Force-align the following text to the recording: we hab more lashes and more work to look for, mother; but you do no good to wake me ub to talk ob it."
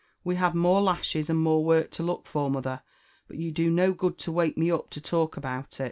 we 0.23 0.33
hab 0.35 0.55
more 0.55 0.81
lashes 0.81 1.29
and 1.29 1.37
more 1.39 1.63
work 1.63 1.91
to 1.91 2.01
look 2.01 2.25
for, 2.25 2.49
mother; 2.49 2.81
but 3.27 3.37
you 3.37 3.51
do 3.51 3.69
no 3.69 3.93
good 3.93 4.17
to 4.17 4.31
wake 4.31 4.57
me 4.57 4.71
ub 4.71 4.89
to 4.89 4.99
talk 4.99 5.37
ob 5.37 5.45
it." 5.45 5.79